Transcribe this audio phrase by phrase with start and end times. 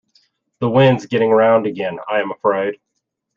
[0.61, 2.79] The wind's getting round again, I am afraid.